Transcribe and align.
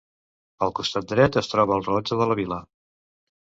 Al 0.67 0.73
costat 0.79 1.11
dret 1.11 1.39
es 1.43 1.51
troba 1.53 1.77
el 1.77 1.87
rellotge 1.91 2.21
de 2.23 2.31
la 2.33 2.41
vila. 2.43 2.61